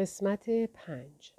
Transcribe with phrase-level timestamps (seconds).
[0.00, 1.32] قسمت پنج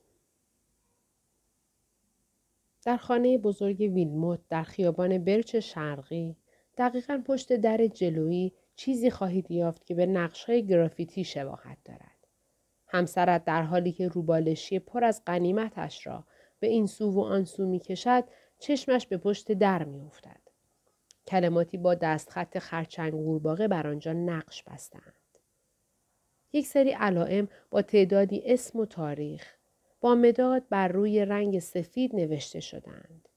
[2.85, 6.36] در خانه بزرگ ویلموت در خیابان برچ شرقی
[6.78, 12.28] دقیقا پشت در جلویی چیزی خواهید یافت که به نقشهای گرافیتی شباهت دارد.
[12.88, 16.23] همسرت در حالی که روبالشی پر از قنیمتش را
[16.59, 18.23] به این سو و آن سو می کشد
[18.59, 20.41] چشمش به پشت در می افتد.
[21.28, 25.20] کلماتی با دستخط خرچنگ قورباغه بر آنجا نقش بستند.
[26.54, 29.55] یک سری علائم با تعدادی اسم و تاریخ
[30.02, 33.27] با مداد بر روی رنگ سفید نوشته شدند.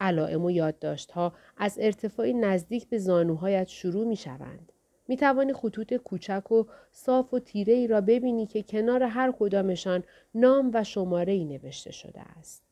[0.00, 4.72] علائم و یادداشتها از ارتفاعی نزدیک به زانوهایت شروع می شوند.
[5.08, 10.04] می توانی خطوط کوچک و صاف و تیره ای را ببینی که کنار هر کدامشان
[10.34, 12.62] نام و شماره ای نوشته شده است.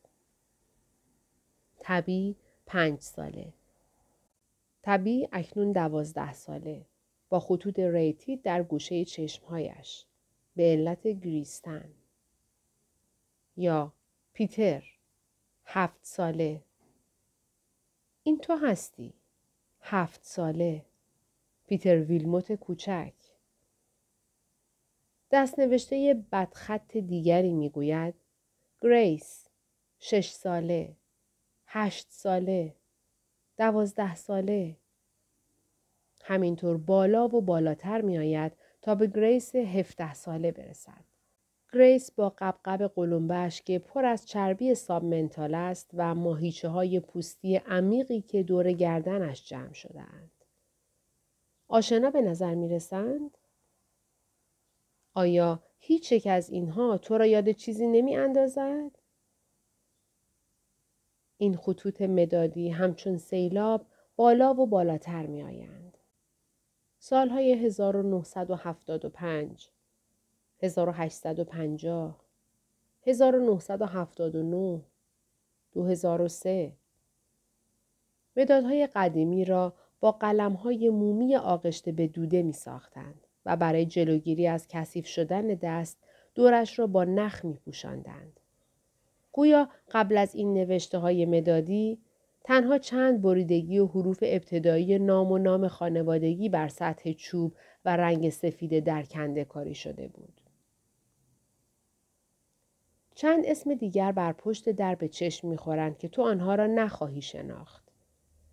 [1.79, 3.53] طبی پنج ساله.
[4.81, 6.85] طبی اکنون دوازده ساله.
[7.33, 10.05] با خطوط ریزی در گوشه چشمهایش.
[10.55, 11.91] به علت گریستن.
[13.57, 13.93] یا
[14.33, 14.83] پیتر
[15.65, 16.63] هفت ساله.
[18.23, 19.13] این تو هستی.
[19.81, 20.85] هفت ساله.
[21.67, 23.13] پیتر ویلموت کوچک.
[25.31, 28.13] دست نوشته بدخط دیگری می‌گوید.
[28.81, 29.47] گریس
[29.99, 30.95] شش ساله.
[31.67, 32.75] هشت ساله.
[33.57, 34.77] دوازده ساله.
[36.23, 41.03] همینطور بالا و بالاتر می آید تا به گریس 17 ساله برسد.
[41.73, 48.21] گریس با قبقب قلمبش که پر از چربی submental است و ماهیچه های پوستی عمیقی
[48.21, 50.31] که دور گردنش جمع شدهاند.
[51.67, 53.37] آشنا به نظر می رسند؟
[55.13, 58.91] آیا هیچ یک از اینها تو را یاد چیزی نمی اندازد؟
[61.37, 63.85] این خطوط مدادی همچون سیلاب
[64.15, 65.97] بالا و بالاتر می آیند.
[67.05, 69.69] سالهای 1975
[70.61, 72.19] 1850
[73.07, 74.81] 1979
[75.73, 76.73] 2003
[78.37, 84.67] مدادهای قدیمی را با قلمهای مومی آغشته به دوده می ساختند و برای جلوگیری از
[84.67, 85.97] کثیف شدن دست
[86.35, 88.39] دورش را با نخ می پوشندند.
[89.31, 91.99] گویا قبل از این نوشته های مدادی
[92.43, 97.55] تنها چند بریدگی و حروف ابتدایی نام و نام خانوادگی بر سطح چوب
[97.85, 100.41] و رنگ سفید درکنده کاری شده بود.
[103.15, 107.83] چند اسم دیگر بر پشت در به چشم می‌خورند که تو آنها را نخواهی شناخت.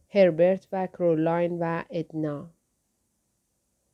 [0.08, 2.50] هربرت و کرولاین و ادنا.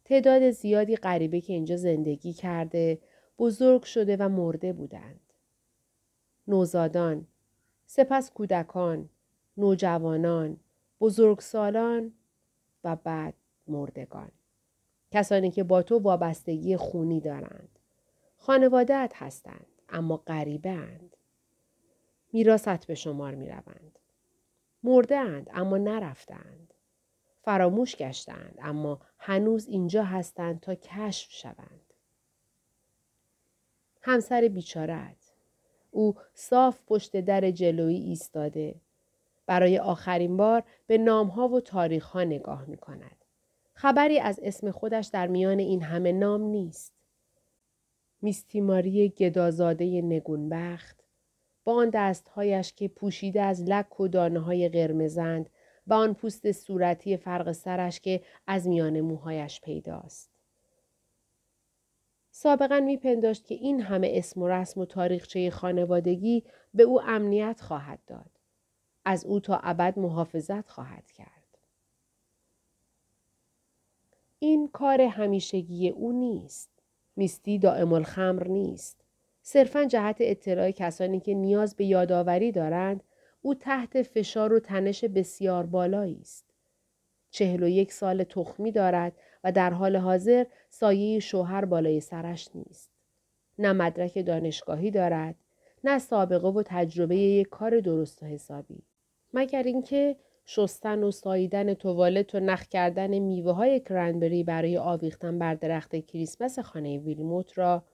[0.05, 2.99] تعداد زیادی غریبه که اینجا زندگی کرده،
[3.39, 5.21] بزرگ شده و مرده بودند.
[6.49, 7.27] نوزادان،
[7.87, 9.09] سپس کودکان،
[9.57, 10.57] نوجوانان،
[11.01, 12.13] بزرگسالان
[12.85, 13.35] و بعد
[13.67, 14.31] مردگان.
[15.11, 17.79] کسانی که با تو وابستگی خونی دارند.
[18.37, 21.17] خانوادت هستند اما غریبه اند.
[22.33, 23.99] میراست به شمار می روند.
[24.83, 26.75] مرده اند اما نرفتند.
[27.43, 31.93] فراموش گشتند اما هنوز اینجا هستند تا کشف شوند.
[34.03, 35.33] همسر بیچارت.
[35.91, 38.75] او صاف پشت در جلویی ایستاده
[39.47, 43.25] برای آخرین بار به نامها و تاریخها نگاه می کند.
[43.73, 46.93] خبری از اسم خودش در میان این همه نام نیست.
[48.23, 51.05] میستیماری گدازاده نگونبخت
[51.65, 55.51] با آن دستهایش که پوشیده از لک و دانه های قرمزند
[55.87, 60.31] و آن پوست صورتی فرق سرش که از میان موهایش پیداست.
[62.31, 67.99] سابقا میپنداشت که این همه اسم و رسم و تاریخچه خانوادگی به او امنیت خواهد
[68.07, 68.36] داد.
[69.09, 71.59] از او تا ابد محافظت خواهد کرد.
[74.39, 76.71] این کار همیشگی او نیست.
[77.17, 79.01] میستی دائم الخمر نیست.
[79.43, 83.03] صرفا جهت اطلاع کسانی که نیاز به یادآوری دارند
[83.43, 86.45] او تحت فشار و تنش بسیار بالایی است.
[87.31, 89.13] چهل و یک سال تخمی دارد
[89.45, 92.91] و در حال حاضر سایه شوهر بالای سرش نیست.
[93.59, 95.35] نه مدرک دانشگاهی دارد،
[95.85, 98.83] نه سابقه و تجربه یک کار درست و حسابی.
[99.33, 105.55] مگر اینکه شستن و ساییدن توالت و نخ کردن میوه های کرنبری برای آویختن بر
[105.55, 107.85] درخت کریسمس خانه ویلموت را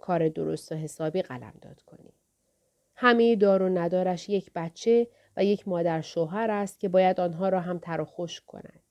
[0.00, 1.22] کار درست و حسابی
[1.62, 2.12] داد کنی.
[2.94, 5.06] همه دار و ندارش یک بچه
[5.36, 8.82] و یک مادر شوهر است که باید آنها را هم تر و خوش کند.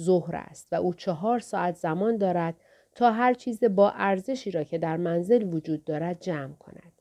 [0.00, 2.54] ظهر است و او چهار ساعت زمان دارد
[2.94, 6.92] تا هر چیز با ارزشی را که در منزل وجود دارد جمع کند.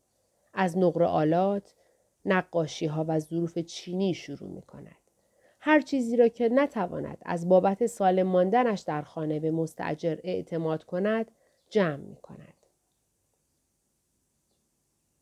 [0.53, 1.73] از نقر آلات،
[2.25, 4.95] نقاشی ها و ظروف چینی شروع می کند.
[5.59, 11.31] هر چیزی را که نتواند از بابت سالم ماندنش در خانه به مستجر اعتماد کند
[11.69, 12.53] جمع می کند.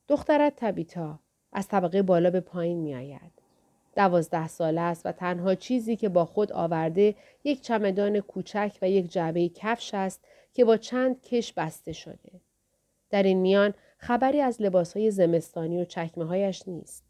[0.08, 1.20] دخترت تبیتا
[1.52, 3.32] از طبقه بالا به پایین می آید.
[3.96, 9.12] دوازده ساله است و تنها چیزی که با خود آورده یک چمدان کوچک و یک
[9.12, 10.24] جعبه کفش است
[10.54, 12.42] که با چند کش بسته شده.
[13.10, 13.74] در این میان
[14.04, 17.04] خبری از لباسهای زمستانی و چکمه هایش نیست.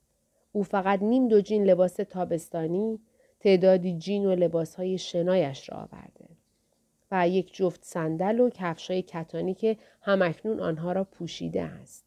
[0.52, 3.00] او فقط نیم دو جین لباس تابستانی،
[3.40, 6.26] تعدادی جین و لباسهای شنایش را آورده.
[7.12, 12.06] و یک جفت صندل و کفشای کتانی که همکنون آنها را پوشیده است.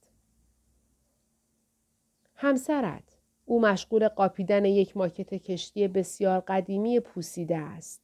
[2.34, 3.16] همسرت
[3.46, 8.00] او مشغول قاپیدن یک ماکت کشتی بسیار قدیمی پوسیده است.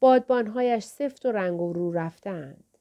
[0.00, 2.71] بادبانهایش سفت و رنگ و رو رفتند.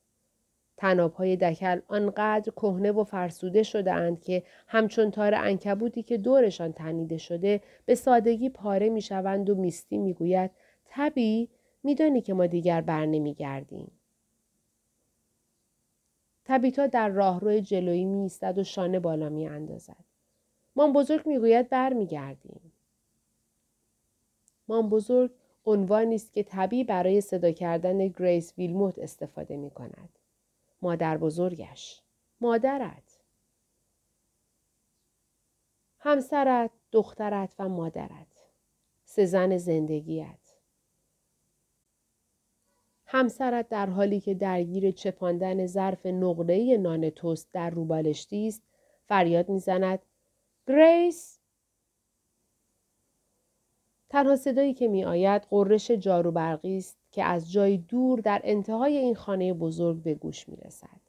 [0.81, 7.17] تنابهای دکل آنقدر کهنه و فرسوده شده اند که همچون تار انکبوتی که دورشان تنیده
[7.17, 10.51] شده به سادگی پاره می شوند و میستی می گوید
[10.85, 11.49] تبی
[11.83, 13.91] میدانی که ما دیگر بر نمی گردیم.
[16.45, 20.03] تبیتا در راهرو جلویی می ایستد و شانه بالا می اندازد.
[20.75, 22.71] مام بزرگ می‌گوید برمیگردیم.
[24.67, 25.31] مام بزرگ
[25.65, 30.20] عنوانی است که طبیعی برای صدا کردن گریس ویلموت استفاده می کند.
[30.81, 32.01] مادر بزرگش.
[32.41, 33.19] مادرت.
[35.99, 38.51] همسرت، دخترت و مادرت.
[39.05, 40.57] سه زن زندگیت.
[43.05, 48.61] همسرت در حالی که درگیر چپاندن ظرف نقره‌ای نان توست در روبالشتی است
[49.07, 49.99] فریاد می‌زند
[50.67, 51.39] گریس
[54.09, 58.97] تنها صدایی که می آید قررش جارو برقی است که از جای دور در انتهای
[58.97, 61.01] این خانه بزرگ به گوش می رسد.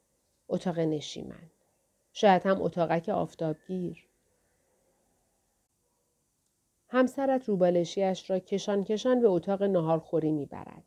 [0.47, 1.49] اتاق نشیمن.
[2.13, 4.07] شاید هم اتاقک آفتابگیر.
[6.89, 10.83] همسرت روبالشیش را کشان کشان به اتاق نهارخوری می برد.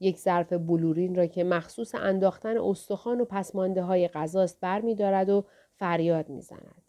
[0.00, 5.28] یک ظرف بلورین را که مخصوص انداختن استخوان و پسمانده های غذاست بر می دارد
[5.28, 5.44] و
[5.76, 6.82] فریاد می زند.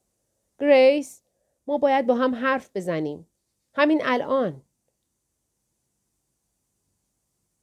[0.59, 1.23] گریس
[1.67, 3.27] ما باید با هم حرف بزنیم.
[3.73, 4.61] همین الان.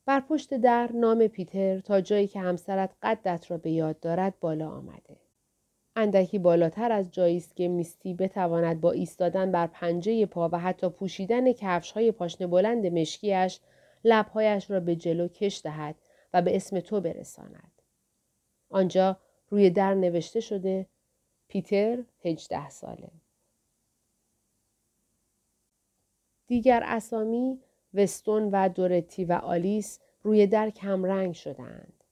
[0.09, 4.71] بر پشت در نام پیتر تا جایی که همسرت قدت را به یاد دارد بالا
[4.71, 5.17] آمده.
[5.97, 10.89] اندکی بالاتر از جایی است که میستی بتواند با ایستادن بر پنجه پا و حتی
[10.89, 13.61] پوشیدن کفش های پاشنه بلند مشکیش
[14.05, 15.95] لبهایش را به جلو کش دهد
[16.35, 17.83] و به اسم تو برساند.
[18.71, 19.17] آنجا
[19.51, 20.87] روی در نوشته شده
[21.49, 23.11] پیتر هجده ساله.
[26.47, 27.61] دیگر اسامی
[27.95, 32.05] وستون و دورتی و آلیس روی در رنگ شدند.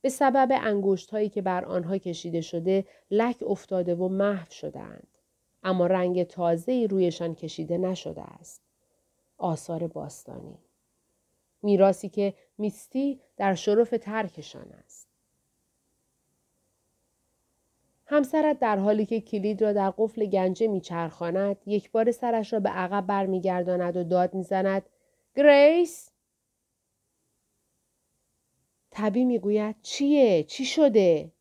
[0.00, 5.08] به سبب انگشت هایی که بر آنها کشیده شده لک افتاده و محو شدند.
[5.62, 8.62] اما رنگ تازه رویشان کشیده نشده است.
[9.38, 10.58] آثار باستانی.
[11.62, 15.08] میراسی که میستی در شرف ترکشان است.
[18.06, 22.68] همسرت در حالی که کلید را در قفل گنجه میچرخاند یک بار سرش را به
[22.68, 24.82] عقب برمیگرداند و داد می‌زند
[25.36, 26.10] گریس
[28.90, 31.32] تبی می‌گوید چیه؟ چی شده؟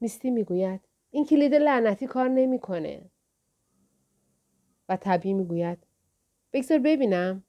[0.00, 3.10] میستی می‌گوید این کلید لعنتی کار نمی‌کنه.
[4.88, 5.86] و تبی می‌گوید
[6.52, 7.44] بگذار ببینم.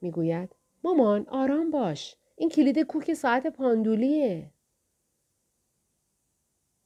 [0.00, 2.16] می‌گوید مامان آرام باش.
[2.36, 4.52] این کلید کوک ساعت پاندولیه.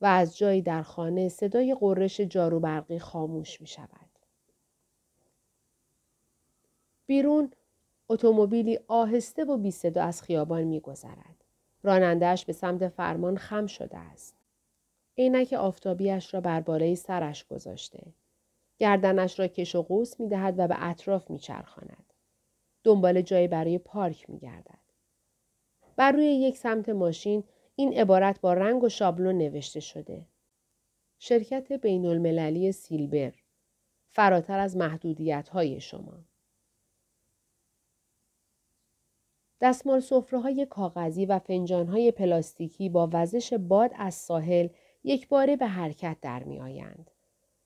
[0.01, 4.12] و از جایی در خانه صدای قررش جارو برقی خاموش می شود.
[7.13, 7.53] بیرون
[8.09, 11.45] اتومبیلی آهسته و بی صدا از خیابان می گذرد.
[11.83, 14.37] رانندهش به سمت فرمان خم شده است.
[15.19, 18.03] عینک آفتابیش را بر بالای سرش گذاشته.
[18.79, 22.13] گردنش را کش و قوس می دهد و به اطراف می چرخاند.
[22.85, 24.83] دنبال جایی برای پارک می گردد.
[25.97, 27.45] بر روی یک سمت ماشین
[27.77, 30.27] این عبارت با رنگ و شابلون نوشته شده.
[31.19, 33.33] شرکت بین المللی سیلبر
[34.11, 36.32] فراتر از محدودیت های شما.
[39.63, 44.69] دستمال سفره های کاغذی و فنجان های پلاستیکی با وزش باد از ساحل
[45.05, 47.11] یک باره به حرکت در می آیند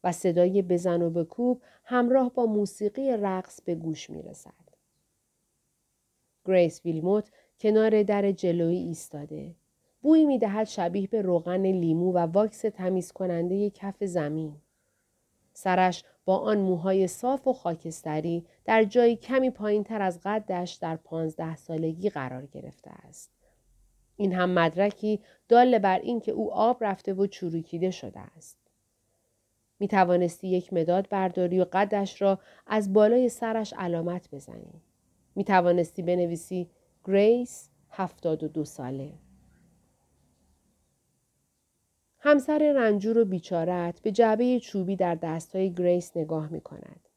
[0.05, 4.53] و صدای بزن و بکوب همراه با موسیقی رقص به گوش می رسد.
[6.45, 9.55] گریس ویلموت کنار در جلویی ایستاده.
[10.03, 14.57] بویی می دهد شبیه به روغن لیمو و واکس تمیز کننده کف زمین.
[15.53, 20.97] سرش با آن موهای صاف و خاکستری در جایی کمی پایین تر از قدش در
[20.97, 23.31] پانزده سالگی قرار گرفته است.
[24.17, 28.59] این هم مدرکی دال بر این که او آب رفته و چروکیده شده است.
[29.81, 34.83] می توانستی یک مداد برداری و قدش را از بالای سرش علامت بزنی.
[35.35, 36.71] می توانستی بنویسی
[37.05, 39.13] گریس هفتاد و دو ساله.
[42.27, 47.09] همسر رنجور و بیچارت به جعبه چوبی در دستهای گریس نگاه می کند.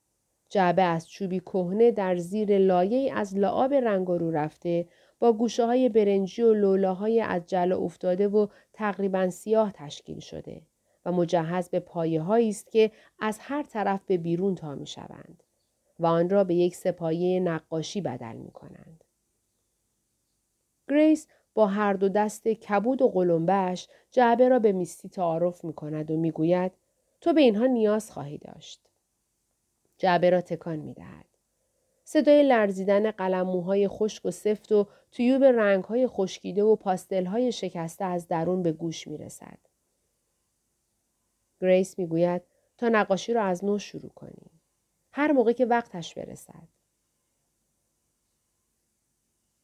[0.50, 4.88] جعبه از چوبی کهنه در زیر لایه از لعاب رنگ رو رفته
[5.20, 10.62] با گوشه های برنجی و لولاهای از جل افتاده و تقریبا سیاه تشکیل شده
[11.06, 15.44] و مجهز به پایه است که از هر طرف به بیرون تا می شوند
[16.00, 19.04] و آن را به یک سپایه نقاشی بدل می کنند.
[20.90, 26.12] گریس با هر دو دست کبود و قلمبش جعبه را به میستی تعارف می کند
[26.12, 26.72] و می گوید
[27.22, 28.90] تو به اینها نیاز خواهی داشت.
[29.98, 31.26] جعبه را تکان می دهد.
[32.04, 38.64] صدای لرزیدن قلموهای خشک و سفت و تیوب رنگهای خشکیده و پاستلهای شکسته از درون
[38.64, 39.58] به گوش می رسد.
[41.62, 42.42] گریس می گوید
[42.78, 44.62] تا نقاشی را از نو شروع کنیم.
[45.12, 46.68] هر موقع که وقتش برسد.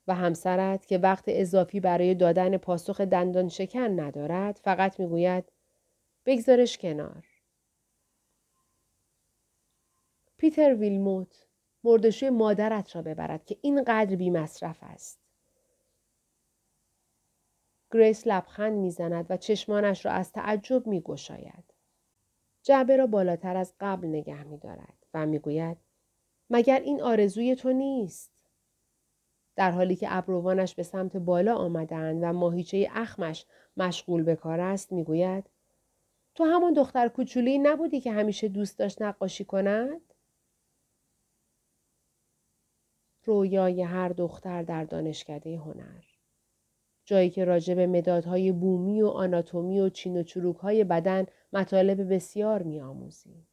[0.07, 5.51] و همسرت که وقت اضافی برای دادن پاسخ دندان شکن ندارد فقط می‌گوید
[6.25, 7.25] بگذارش کنار.
[10.37, 11.47] پیتر ویلموت
[11.83, 15.19] مردشوی مادرت را ببرد که اینقدر بی مصرف است.
[17.91, 21.73] گریس لبخند می‌زند و چشمانش را از تعجب می گشاید.
[22.63, 25.77] جعبه را بالاتر از قبل نگه می دارد و می‌گوید
[26.49, 28.34] مگر این آرزوی تو نیست؟
[29.55, 33.45] در حالی که ابروانش به سمت بالا آمدند و ماهیچه اخمش
[33.77, 35.49] مشغول به کار است می‌گوید
[36.35, 40.01] تو همون دختر کوچولی نبودی که همیشه دوست داشت نقاشی کند؟
[43.23, 46.03] رویای هر دختر در دانشکده هنر.
[47.05, 52.13] جایی که راجع به مدادهای بومی و آناتومی و چین و چروک های بدن مطالب
[52.13, 53.47] بسیار می آموزی.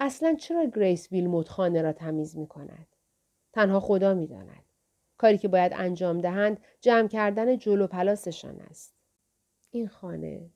[0.00, 2.91] اصلا چرا گریس ویلموت خانه را تمیز می کند؟
[3.52, 4.64] تنها خدا می داند.
[5.16, 8.94] کاری که باید انجام دهند جمع کردن جلو پلاسشان است.
[9.70, 10.50] این خانه.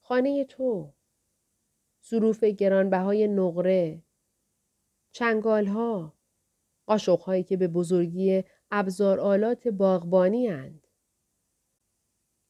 [0.00, 0.92] خانه تو.
[2.08, 4.02] ظروف گرانبهای نقره.
[5.12, 6.12] چنگال ها.
[6.86, 10.86] قاشق هایی که به بزرگی ابزار آلات باغبانی هند.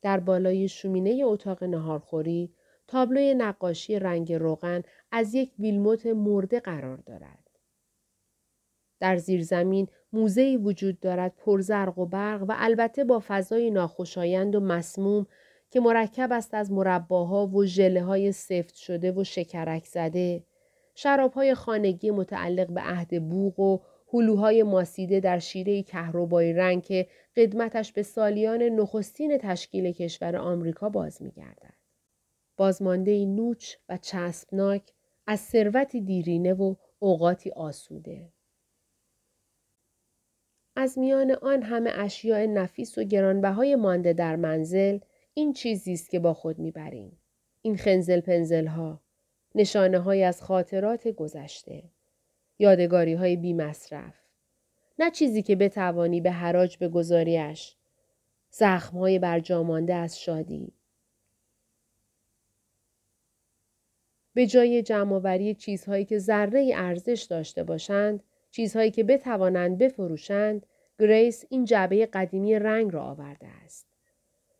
[0.02, 2.54] در بالای شومینه اتاق نهارخوری
[2.86, 7.41] تابلوی نقاشی رنگ روغن از یک ویلموت مرده قرار دارد.
[9.02, 15.26] در زیرزمین موزهی وجود دارد پرزرق و برق و البته با فضای ناخوشایند و مسموم
[15.70, 20.42] که مرکب است از مرباها و ژله های سفت شده و شکرک زده،
[20.94, 23.78] شرابهای خانگی متعلق به عهد بوغ و
[24.12, 27.06] هلوهای ماسیده در شیره کهربایی رنگ که
[27.36, 31.74] قدمتش به سالیان نخستین تشکیل کشور آمریکا باز میگردد.
[32.56, 34.82] بازمانده نوچ و چسبناک
[35.26, 38.31] از ثروتی دیرینه و اوقاتی آسوده.
[40.76, 44.98] از میان آن همه اشیاء نفیس و گرانبهای مانده در منزل
[45.34, 47.18] این چیزی است که با خود می‌بریم.
[47.62, 49.00] این خنزل پنزل ها.
[49.54, 51.82] نشانه های از خاطرات گذشته.
[52.58, 54.14] یادگاری های بی مصرف.
[54.98, 57.76] نه چیزی که بتوانی به حراج به گذاریش.
[58.50, 60.72] زخم های برجامانده از شادی.
[64.34, 68.22] به جای جمعآوری چیزهایی که ذره ارزش داشته باشند،
[68.52, 70.66] چیزهایی که بتوانند بفروشند،
[70.98, 73.86] گریس این جعبه قدیمی رنگ را آورده است.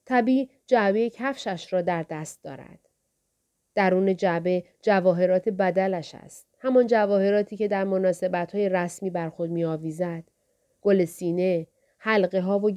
[0.05, 2.79] طبی جعبه کفشش را در دست دارد.
[3.75, 6.47] درون جعبه جواهرات بدلش است.
[6.59, 10.25] همان جواهراتی که در مناسبت های رسمی بر خود می آویزد.
[10.83, 11.67] گل سینه،
[11.99, 12.71] حلقه ها و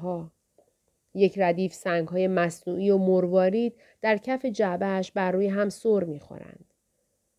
[0.00, 0.32] ها.
[1.14, 6.20] یک ردیف سنگ های مصنوعی و مروارید در کف جعبهش بر روی هم سر می
[6.20, 6.69] خورند.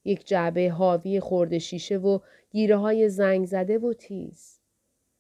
[0.06, 2.20] یک جعبه حاوی خورده شیشه و
[2.52, 4.60] گیره های زنگ زده و تیز.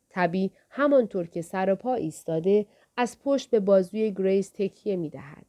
[0.09, 2.65] طبی همانطور که سر و پا ایستاده
[2.97, 5.45] از پشت به بازوی گریس تکیه می دهد.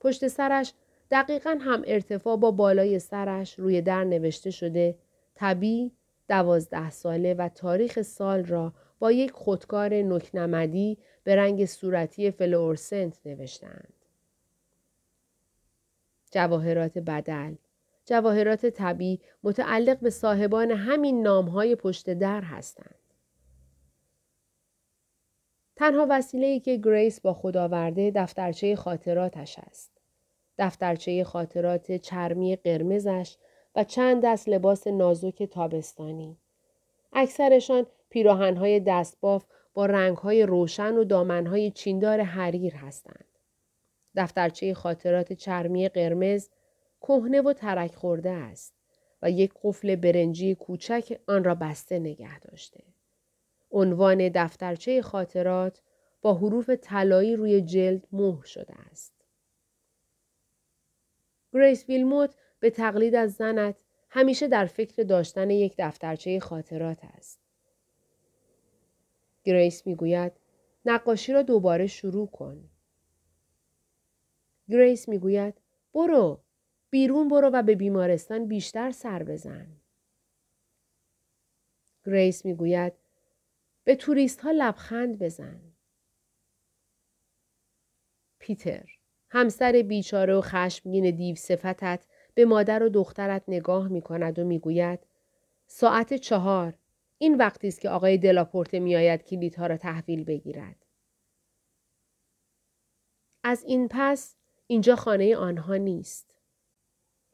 [0.00, 0.72] پشت سرش
[1.10, 4.94] دقیقا هم ارتفاع با بالای سرش روی در نوشته شده
[5.34, 5.92] طبی
[6.28, 13.18] دوازده ساله و تاریخ سال را با یک خودکار نوک نمدی به رنگ صورتی فلورسنت
[13.24, 13.94] نوشتند.
[16.30, 17.54] جواهرات بدل
[18.08, 22.94] جواهرات طبی متعلق به صاحبان همین نامهای پشت در هستند.
[25.76, 29.90] تنها وسیله که گریس با خود آورده دفترچه خاطراتش است.
[30.58, 33.36] دفترچه خاطرات چرمی قرمزش
[33.76, 36.36] و چند دست لباس نازک تابستانی.
[37.12, 43.24] اکثرشان پیراهنهای دستباف با رنگهای روشن و دامنهای چیندار حریر هستند.
[44.16, 46.48] دفترچه خاطرات چرمی قرمز
[47.00, 48.74] کهنه و ترک خورده است
[49.22, 52.84] و یک قفل برنجی کوچک آن را بسته نگه داشته.
[53.70, 55.82] عنوان دفترچه خاطرات
[56.22, 59.12] با حروف طلایی روی جلد مهر شده است.
[61.52, 67.40] گریس ویلموت به تقلید از زنت همیشه در فکر داشتن یک دفترچه خاطرات است.
[69.44, 70.32] گریس می‌گوید
[70.84, 72.68] نقاشی را دوباره شروع کن.
[74.68, 75.54] گریس می‌گوید
[75.94, 76.40] برو
[76.90, 79.66] بیرون برو و به بیمارستان بیشتر سر بزن.
[82.06, 82.92] گریس می‌گوید
[83.84, 85.60] به توریست ها لبخند بزن.
[88.38, 88.90] پیتر
[89.30, 95.06] همسر بیچاره و خشمگین دیو صفتت به مادر و دخترت نگاه می کند و می‌گوید
[95.66, 96.74] ساعت چهار
[97.18, 100.86] این وقتی است که آقای دلاپورته میآید کلیدها را تحویل بگیرد.
[103.44, 106.27] از این پس اینجا خانه آنها نیست.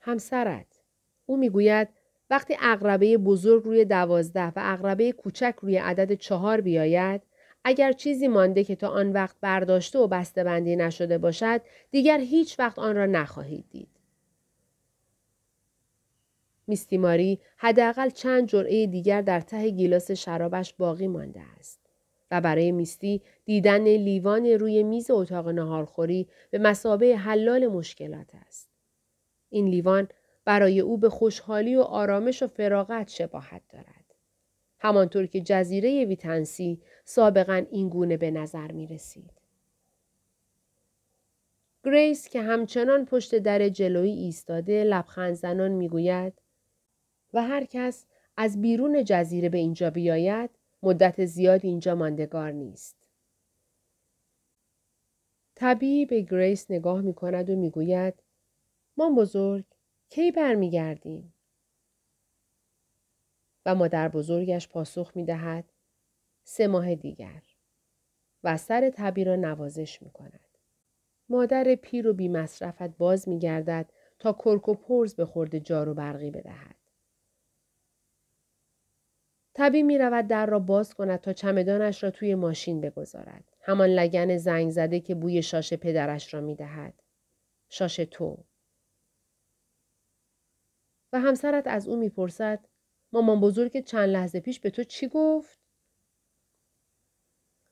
[0.05, 0.67] همسرت.
[1.27, 1.89] او می‌گوید
[2.31, 7.23] وقتی اقربه بزرگ روی دوازده و اقربه کوچک روی عدد چهار بیاید
[7.65, 12.59] اگر چیزی مانده که تا آن وقت برداشته و بسته بندی نشده باشد دیگر هیچ
[12.59, 13.89] وقت آن را نخواهید دید.
[16.67, 21.81] میستیماری حداقل چند جرعه دیگر در ته گیلاس شرابش باقی مانده است.
[22.31, 28.74] و برای میستی دیدن لیوان روی میز اتاق نهارخوری به مسابه حلال مشکلات است.
[29.51, 30.09] این لیوان
[30.45, 34.05] برای او به خوشحالی و آرامش و فراغت شباهت دارد.
[34.79, 39.31] همانطور که جزیره ویتنسی سابقا این گونه به نظر می رسید.
[41.85, 46.33] گریس که همچنان پشت در جلویی ایستاده لبخند زنان می گوید
[47.35, 50.51] و هر کس از بیرون جزیره به اینجا بیاید
[50.83, 52.97] مدت زیاد اینجا ماندگار نیست.
[55.55, 58.15] تبی به گریس نگاه می کند و می گوید
[58.97, 59.65] مامان بزرگ
[60.09, 61.35] کی برمیگردی؟
[63.67, 65.65] و مادر بزرگش پاسخ می دهد
[66.45, 67.43] سه ماه دیگر
[68.45, 70.41] و سر تبی را نوازش می کند.
[71.29, 75.95] مادر پیر و بی مصرفت باز می گردد تا کرک و پرز به خورد جارو
[75.95, 76.77] برقی بدهد.
[79.55, 83.45] تبی می رود در را باز کند تا چمدانش را توی ماشین بگذارد.
[83.61, 87.03] همان لگن زنگ زده که بوی شاش پدرش را می دهد.
[87.69, 88.45] شاش تو.
[91.15, 92.67] و همسرت از او می‌پرسد
[93.13, 95.59] مامان بزرگ چند لحظه پیش به تو چی گفت؟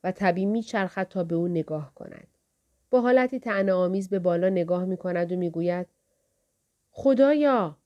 [0.05, 2.39] و طبی میچرخد تا به او نگاه کند.
[2.91, 5.87] با حالتی تعنه به بالا نگاه می کند و می‌گوید
[6.91, 7.79] خدایا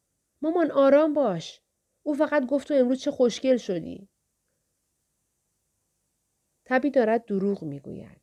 [0.43, 1.61] مامان آرام باش
[2.03, 4.09] او فقط گفت تو امروز چه خوشگل شدی.
[6.65, 8.21] تبی دارد دروغ می‌گوید.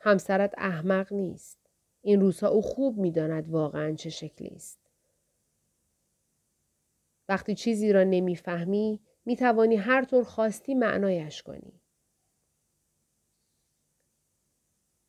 [0.00, 1.58] همسرت احمق نیست.
[2.02, 4.79] این روزها او خوب می‌داند واقعا چه شکلی است.
[7.30, 11.80] وقتی چیزی را نمی‌فهمی می توانی هر طور خواستی معنایش کنی.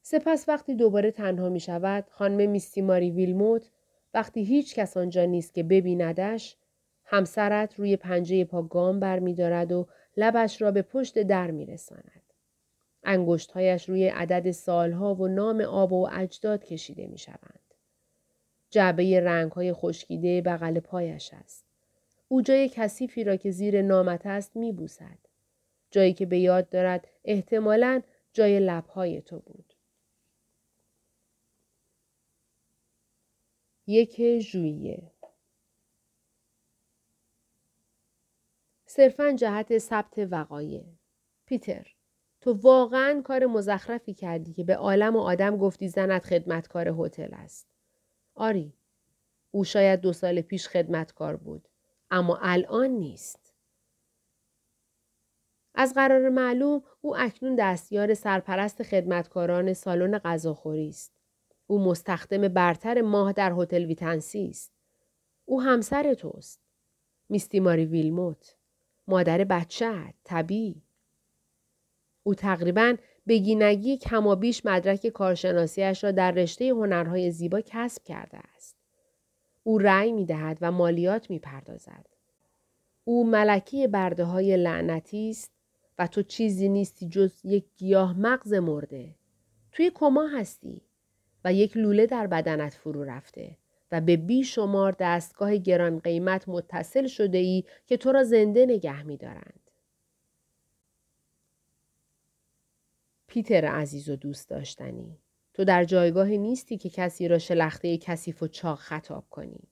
[0.02, 3.70] سپس وقتی دوباره تنها می شود خانم میستیماری ویلموت
[4.14, 6.58] وقتی هیچ کس آنجا نیست که ببیندش
[7.06, 11.66] همسرت روی پنجه پا گام بر می دارد و لبش را به پشت در می
[11.66, 12.34] رساند.
[13.04, 17.74] انگشتهایش روی عدد سالها و نام آب و اجداد کشیده می شوند.
[18.70, 21.71] جعبه رنگ های خشکیده بغل پایش است.
[22.32, 25.17] او جای کثیفی را که زیر نامت است می بوسد.
[25.91, 28.02] جایی که به یاد دارد احتمالا
[28.34, 29.74] جای لبهای تو بود.
[33.88, 35.12] یک ژوئیه
[38.86, 40.84] صرفا جهت ثبت وقایع
[41.46, 41.96] پیتر
[42.41, 47.67] تو واقعا کار مزخرفی کردی که به عالم و آدم گفتی زنت خدمتکار هتل است
[48.36, 48.74] آری
[49.52, 51.67] او شاید دو سال پیش خدمتکار بود
[52.12, 53.54] اما الان نیست.
[55.76, 61.13] از قرار معلوم او اکنون دستیار سرپرست خدمتکاران سالن غذاخوری است.
[61.67, 64.71] او مستخدم برتر ماه در هتل ویتنسی است.
[65.45, 66.60] او همسر توست.
[67.30, 68.56] میستی ماری ویلموت.
[69.08, 70.82] مادر بچه طبیعی.
[72.24, 72.95] او تقریبا
[73.28, 78.81] بگینگی کمابیش مدرک کارشناسیش را در رشته هنرهای زیبا کسب کرده است.
[79.63, 82.06] او رأی می دهد و مالیات می پردازد.
[83.04, 85.52] او ملکی برده های لعنتی است
[86.00, 89.15] و تو چیزی نیستی جز یک گیاه مغز مرده.
[89.71, 90.82] توی کما هستی
[91.45, 93.58] و یک لوله در بدنت فرو رفته
[93.91, 99.17] و به بیشمار دستگاه گران قیمت متصل شده ای که تو را زنده نگه می
[99.17, 99.60] دارند.
[103.28, 105.17] پیتر عزیز و دوست داشتنی
[105.54, 109.71] تو در جایگاه نیستی که کسی را شلخته کثیف و چاق خطاب کنی.